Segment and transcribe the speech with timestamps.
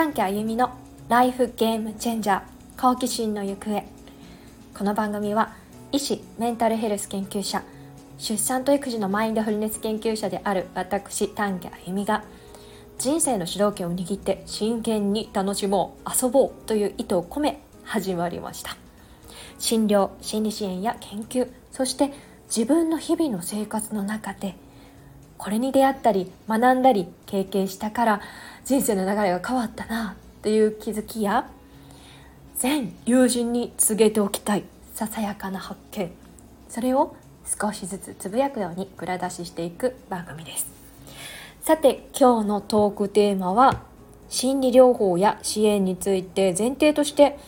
[0.00, 0.70] 短期あゆみの
[1.10, 2.42] ライフゲームチェンジャー
[2.80, 3.84] 好奇心の行方。
[4.72, 5.52] この番組は
[5.92, 7.62] 医師メンタルヘルス研究者
[8.16, 12.24] 出産と育児のマインドフルネス研究者である私短期あゆみが
[12.96, 18.78] 人生の主導権を握って真剣に楽しもう遊ぼうという意図を込め始まりました。
[19.58, 22.10] 診療心理支援や研究そして
[22.46, 24.56] 自分の日々の生活の中で
[25.36, 28.20] これに出会ったり学んだり経験したから
[28.64, 31.48] 人生の流れが変わったなという気づきや
[32.56, 36.10] 全友人に告げておきたいささやかな発見。
[36.68, 40.66] それを少しずつつぶやくように蔵出ししていく番組です。
[41.62, 43.82] さて今日のトークテーマは
[44.28, 47.38] 心理療法や支援について前提として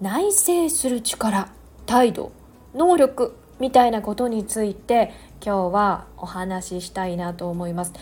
[0.00, 1.48] 内省する力
[1.86, 2.32] 態度
[2.74, 5.12] 能力みたいなことについて
[5.44, 7.92] 今日はお話ししたいなと思います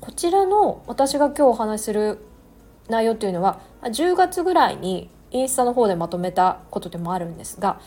[0.00, 2.18] こちらの私が今日お話しする
[2.88, 7.80] 内容っていうのは10月ぐらいにインスタの方でまとめたことでもあるんですが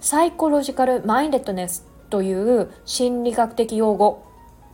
[0.00, 4.24] サイコロジカルマインデッドネスという心理学的用語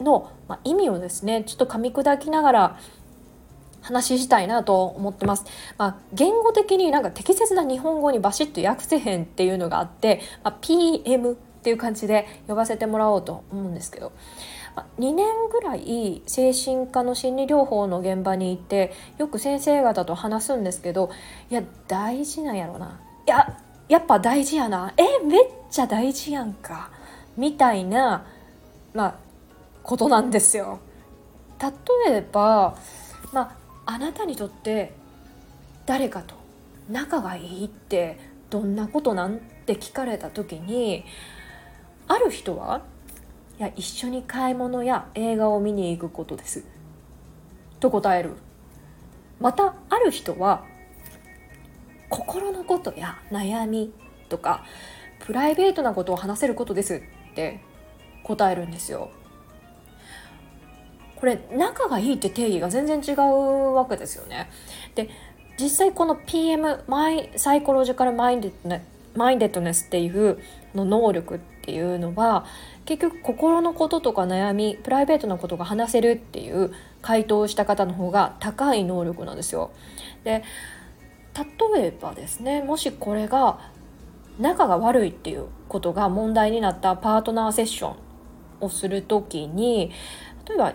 [0.00, 0.30] の
[0.64, 2.78] 意味をですねちょっと噛み砕きながら
[3.82, 5.44] 話したいなと思ってます。
[5.76, 14.12] まあ、言語的になんか適切な日本語にバシッと訳せへんっていうのがあって、まあ、PM っていう感じで呼ばせてもらおうと思うんですけど。
[14.98, 21.10] 2年ぐらい精神科の心理療法の現場に行ってよく先生方と話すんですけど
[21.50, 22.98] いや大事なんやろな。
[23.26, 24.94] いややっぱ大事やな。
[24.96, 26.90] えめっちゃ大事やんか。
[27.36, 28.24] みたいな
[28.94, 29.14] まあ
[29.82, 30.78] ことなんですよ。
[32.08, 32.74] 例えば、
[33.32, 34.94] まあ、あなたにとって
[35.84, 36.34] 誰かと
[36.88, 38.18] 仲がいいって
[38.48, 39.36] どんなことなん？
[39.36, 41.04] って聞かれた時に
[42.12, 42.82] ある人は
[43.58, 46.64] いや一緒に買い物や映画を見に行くことです。
[47.80, 48.34] と答える。
[49.40, 50.64] またある人は
[52.10, 53.92] 心のことや悩み
[54.28, 54.62] とか
[55.20, 57.60] プライベートなことを話せることですって
[58.24, 59.10] 答えるんですよ。
[61.16, 64.50] これ仲がいいって定義が全然違うわけですよね。
[64.94, 65.08] で
[65.58, 68.82] 実際この PM マイサイコロジカルマインデッ
[69.14, 70.38] マインドネスっていう
[70.74, 72.44] の能力っていうのは
[72.84, 79.70] 結局心のこととか悩みプライベートなことが話せるっていう回答をした方の方が高い能力なんですよ。
[80.24, 80.42] で
[81.74, 83.58] 例えばですねもしこれが
[84.38, 87.96] 仲が悪いっていうことが問題になったパートナーセッション
[88.60, 89.92] をする時に
[90.48, 90.74] 例えば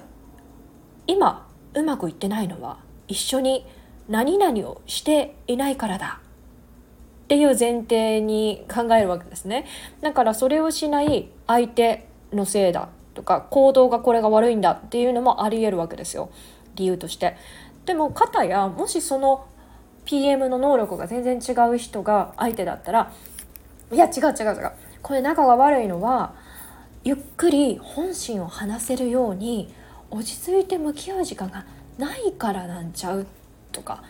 [1.05, 3.65] 今うまくいってないのは一緒に
[4.09, 6.21] 何々をしていないからだ
[7.27, 9.65] っていう前提に考えるわけですね。
[9.99, 16.29] だからそれをしない相手のせいだとか行動がこれが悪いんだっていうのもありえるわけですよ。
[16.75, 17.35] 理由として。
[17.85, 19.45] でも片やもしその
[20.05, 23.11] PM の能力が全然違う人が相手だったら
[23.91, 24.71] いや違う違う違う。
[25.01, 26.33] これ仲が悪いのは
[27.03, 29.73] ゆっくり本心を話せるように
[30.11, 31.65] 落ち着いて向き合う時間が
[31.97, 33.27] ないからなんちゃう
[33.73, 34.01] とか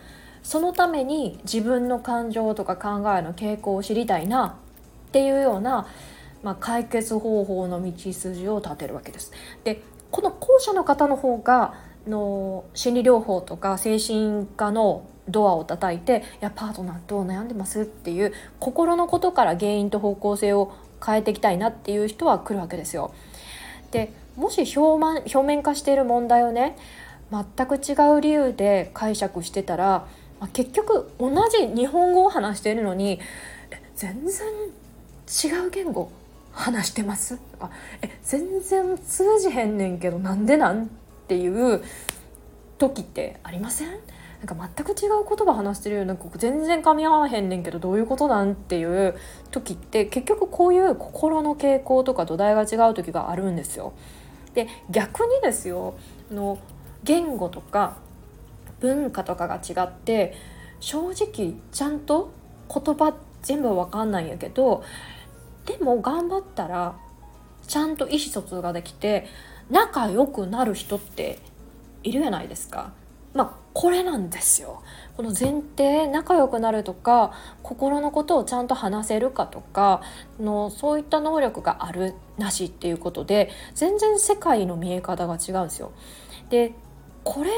[0.47, 4.57] そのために自分の感情とか考えの傾向を知りたいな
[5.09, 5.87] っていうような、
[6.41, 9.33] まあ、解決方法の道筋を立てるわけです。
[9.65, 11.73] でこの後者の方の方が
[12.07, 18.31] の心理療法とか精神科のドアを叩いて「いやパートナーと悩んでます」っていう
[18.61, 20.71] 心のことから原因と方向性を
[21.05, 23.11] 変えていきたいなっていう人は来るわけですよ。
[23.91, 26.77] でもし表面表面化している問題をね
[27.29, 30.07] 全く違う理由で解釈してたら
[30.39, 33.19] まあ、結局同じ日本語を話しているのに
[33.95, 34.47] 全然
[35.27, 36.11] 違う言語
[36.51, 37.37] 話してます？
[37.37, 37.71] とか
[38.01, 40.83] え全然通じへんねんけどなんでなん？
[40.83, 40.87] っ
[41.27, 41.83] ていう
[42.77, 43.89] 時ってありません？
[43.89, 43.99] なん
[44.57, 48.51] か全く違う言葉話してるような全然噛み合わへんねんけどどういうことなん？
[48.51, 49.15] っていう
[49.49, 53.93] 時って結局こういう心の傾向とか土台が違う時があるんですよ。
[54.53, 55.95] で逆にですよ
[56.31, 56.59] の
[57.03, 57.97] 言語とか
[58.79, 60.33] 文化とかが違って
[60.79, 62.31] 正直ちゃんと
[62.73, 64.83] 言葉全部わかんないんやけど
[65.65, 66.95] でも頑張ったら
[67.67, 69.27] ちゃんと意思疎通ができて
[69.69, 71.39] 仲良くなる人って
[72.03, 72.93] いるじゃないですか。
[73.33, 74.81] まあこれなんですよ。
[75.17, 80.01] この前提仲良くなるとか心のことをちゃんと話せるかとか
[80.39, 85.91] のそういった能力があるなしっていうことで全然世界の見え方が違うんですよ。
[86.49, 86.73] で
[87.23, 87.51] これ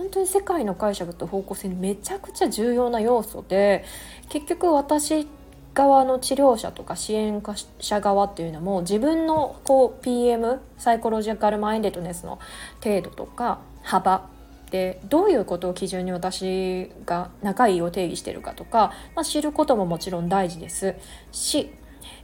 [0.00, 3.84] 本当に世界の解釈と方向性めちゃくちゃ重要な要素で
[4.30, 5.28] 結局私
[5.74, 7.42] 側の治療者とか支援
[7.80, 12.38] 者側っていうのも自分のこう PM サイコロジカルマインデッドネスの
[12.82, 14.26] 程度とか幅
[14.70, 20.94] でどういうことを基準に私が仲いいを定義してるかとか、まあ、知ることももちろん大事です。
[21.30, 21.70] し、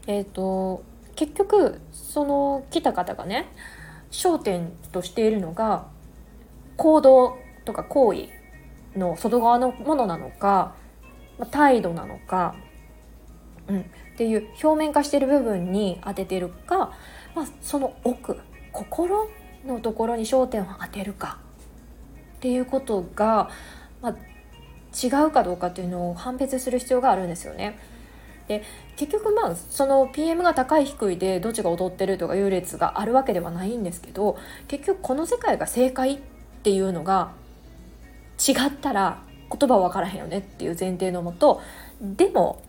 [0.07, 0.83] えーと、
[1.15, 3.49] 結局その来た方がね
[4.11, 5.89] 焦点としているのが
[6.79, 8.29] 行動とか行為
[8.99, 10.75] の外側のものなのか、
[11.39, 12.57] まあ、態度なのか、
[13.69, 13.85] うん、っ
[14.17, 16.93] ていう表面化してる部分に当ててるか、
[17.35, 18.39] まあ、その奥
[18.73, 19.29] 心
[19.67, 21.39] のところに焦点を当てるか
[22.37, 23.51] っていうことが、
[24.01, 24.17] まあ、
[24.97, 27.79] 違うかどうかっていうのを判別する必要があるんですよね。
[28.49, 28.63] で
[28.95, 34.39] 結局まあその PM が高い低いでどっちが踊ってるとか優劣があるわけではないんですけど
[34.69, 36.19] 結局この世界が正解っ
[36.63, 37.33] ていうのが
[38.39, 41.61] 違ったら言葉は分からへんよねっていう前提のもと
[42.01, 42.63] でも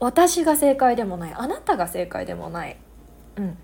[0.00, 2.76] 私が正解でもないあなたが正解でもない、
[3.36, 3.58] うん、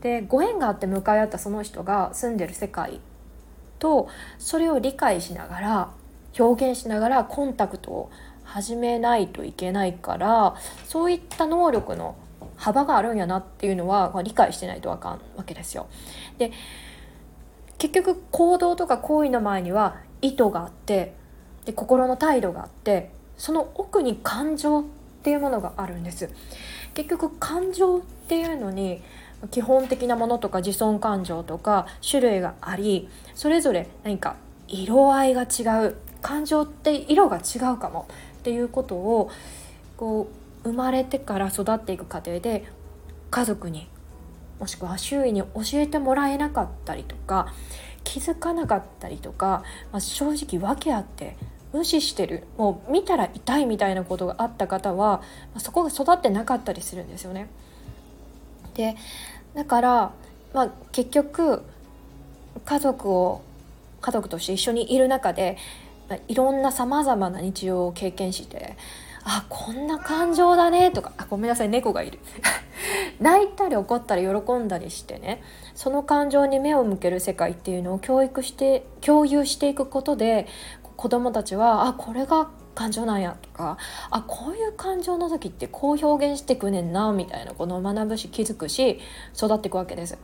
[0.00, 3.00] でご縁があって向かい合ったその人が住んでる世界
[3.78, 4.08] と
[4.38, 5.90] それを理解しながら
[6.38, 8.10] 表現しながらコンタクトを
[8.44, 10.56] 始めないといけないから
[10.86, 12.16] そういった能力の
[12.56, 15.86] 幅があるんやなっていうのは、まあ、理解してないとあかんわけですよ。
[16.38, 16.52] で
[17.78, 21.14] 結局行動とか行為の前には意図があって
[21.64, 24.84] で心の態度があってその奥に感情っ
[25.22, 26.30] ていうものがあるんです。
[26.94, 29.02] 結局感情っていうのに
[29.50, 34.34] 基本的なものとか自尊感情とか種類がありそれぞれ何か
[34.66, 38.08] 色合いが違う感情って色が違うかも
[38.38, 39.30] っていうことを
[39.96, 40.28] こ
[40.64, 42.64] う生まれてから育っていく過程で
[43.30, 43.88] 家族に
[44.58, 47.52] もしくは周囲に教えてもらえなかったりとか
[48.04, 49.62] 気づかなかったりとか、
[49.92, 51.36] まあ、正直訳あって
[51.72, 55.24] 無視してるもう見たら痛いみたいなことがあった方は、ま
[55.56, 57.48] あ、そこが育ってなかったりするんですよね。
[58.74, 58.96] で
[59.54, 60.12] だから、
[60.54, 61.62] まあ、結局
[62.64, 63.42] 家族を
[64.00, 65.56] 家族として一緒にいる中で、
[66.08, 68.76] まあ、いろんなさまざまな日常を経験して
[69.24, 72.18] あこんな感情だねとかあごめんなさい猫がいる
[73.20, 75.42] 泣いたり怒ったり喜んだりしてね
[75.74, 80.46] その感情に目を向ける世界っていうのを教育して共有していくことで
[80.96, 83.76] 子どもたちはあこれが感情なんやとか
[84.10, 89.00] あこういう感情の時ってこう表現してくねんなみたいなこの学ぶし気づくし
[89.36, 90.16] 育っていくわけです。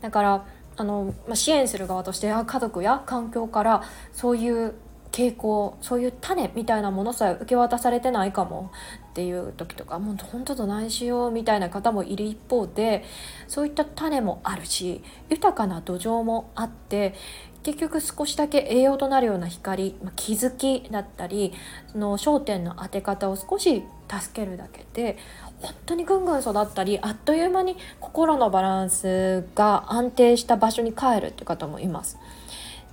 [0.00, 0.46] だから
[0.78, 4.74] あの、まあ、支援する側としてあ家族や環境からそういう
[5.12, 8.70] 傾向そういう種みたいなものさえ受け渡されてないかも
[9.10, 13.04] っていう時とかもう本当どないしようみたいな方もいる一方で
[13.48, 17.14] そういった種もあるし豊かな土壌もあって
[17.62, 21.52] 結局少しだけ栄養となるような光、まあ、気づきだったり
[21.88, 25.18] その焦点の当て方を少し助けるだけで
[25.60, 32.18] 本当にぐんぐん育ったりあっという間に心のバランスが安定した場所に帰るっていう方もいます。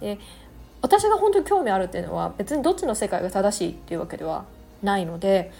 [0.01, 0.19] で
[0.85, 4.45] 私が本当に興味あるっていうのは別にどっちの世界が正しいっていうわけでは
[4.83, 5.51] ないので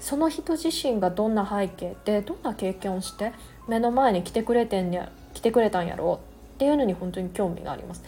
[0.00, 3.32] その人自身がどんな背景でどんな経験をして
[3.68, 8.02] 目の前に来てくれてんや来てくれたんやろうっていうのに本当に興味があります。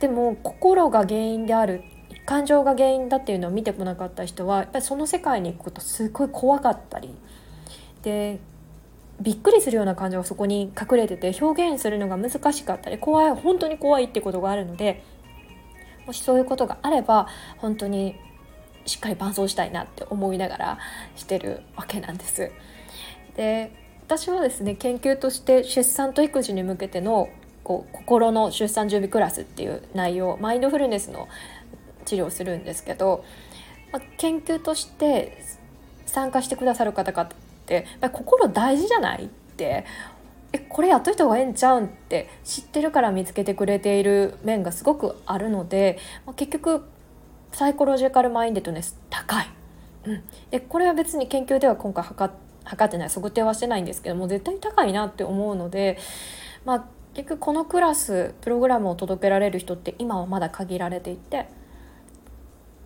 [0.00, 1.84] でも心が原因である
[2.26, 7.14] 感情が原因だっていうのを見てこなかった人はやっぱりその世界に行くことすごい怖かったり
[8.02, 8.40] で
[9.20, 15.02] びっくりするような感情がそこに隠れてて表現するのが難しかったり怖い本当に怖いってことがあるので
[16.08, 18.16] もしそういうことがあれば本当に
[18.86, 20.78] しっかり伴走したいなって思いながら
[21.16, 22.50] してるわけなんです。
[23.36, 23.70] で
[24.06, 27.28] 私はですね研究として出産と育児に向けての
[27.62, 31.28] こう心の出産準備クラスっていう内容マインドフルネスの
[32.06, 33.22] 治療をするんですけど、
[33.92, 35.44] まあ、研究として
[36.06, 37.28] 参加してくださる方々っ
[37.66, 39.84] て心大事じゃないって
[40.52, 41.84] えこれやっといた方がええんちゃうん？
[41.84, 46.84] って知ってるから見つけてくれている面がすごくあるので、まあ、結局
[47.52, 49.46] サイコロジカルマインデッドネス高い。
[50.04, 52.32] うん、でこれは別に研究では今回測
[52.64, 53.08] 測ってない。
[53.08, 55.98] 測定はしてないんですけども絶対高いなって思うので
[56.64, 61.48] まあ結局このクラスプログラムを届けられる人って今はまだ限られていて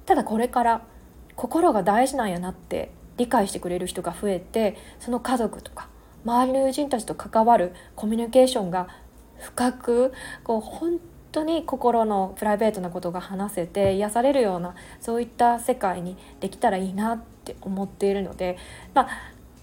[0.06, 0.82] ただこれから
[1.36, 5.88] 心が大事なんやなって理解してくれる人が増えてその家族とか
[6.24, 8.88] 周りの友人たちと関わるコミュニケーションが
[9.38, 10.12] 深く
[10.44, 11.00] こう本
[11.32, 18.56] 当に心のプライベートなことが話せて癒されるようなそういった世界にできたらいいなって思っているので、
[18.94, 19.08] まあ、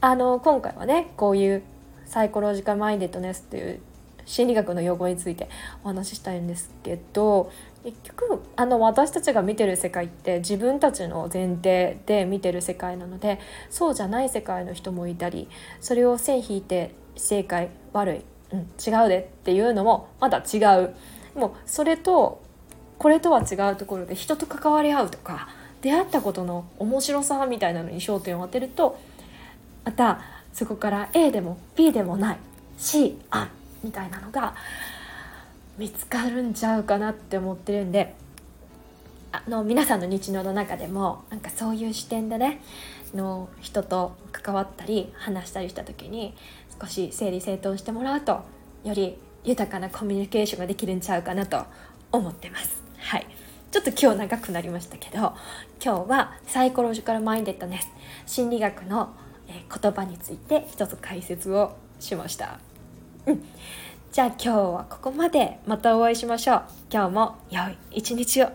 [0.01, 1.63] あの今回はねこういう
[2.05, 3.81] サイコロジカルマインデッドネスっていう
[4.25, 5.49] 心理学の用語について
[5.83, 7.51] お話ししたいんですけど
[7.83, 15.47] 結局あの私たちが見てる世界って自分たちの前提で見てる世界なのでそうじゃない世界の人もいたり
[15.79, 18.21] それを線引いて正解悪い、
[18.51, 20.93] うん、違うでっていうのもまだ違う。
[21.35, 22.41] もうそれと
[22.97, 25.47] これとは違うところで人と関わり合うとか
[25.81, 28.99] 出会ったことの面白さみたいなのに焦点を当てると
[29.85, 30.21] また
[30.51, 32.37] そこから A でも B でもない
[32.77, 33.49] C あ
[33.83, 34.55] みたいなのが
[35.79, 38.13] 見つかるんちゃうかなって思ってるんで
[39.31, 42.61] あの皆さんの日常の中でもなんかそういう視点でね
[43.15, 46.35] の人と関わったり話したりした時に
[46.81, 48.41] 少し整理整頓してもらうと
[48.83, 51.63] より豊かなコミュニケーションができるんちゃうかなと
[52.11, 52.83] 思ってます。
[52.97, 53.25] はい
[53.71, 55.17] ちょっと今日長くなりましたけど
[55.81, 57.87] 今日はサイコロジカルマインデッドネス
[58.25, 59.13] 心理学の
[59.49, 62.59] 言葉について一つ解説をしました。
[63.27, 63.45] うん
[64.11, 66.63] じゃあ今日はここまでまたお会いしましょう。
[66.91, 68.49] 今日も良い一日を。